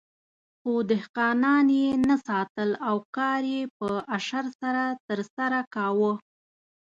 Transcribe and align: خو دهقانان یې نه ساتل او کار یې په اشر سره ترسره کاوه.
خو 0.59 0.73
دهقانان 0.91 1.67
یې 1.81 1.87
نه 2.07 2.15
ساتل 2.27 2.69
او 2.87 2.95
کار 3.15 3.41
یې 3.53 3.61
په 3.77 3.87
اشر 4.17 4.45
سره 4.59 4.83
ترسره 5.07 5.59
کاوه. 5.75 6.13